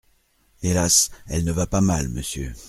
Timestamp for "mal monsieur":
1.81-2.53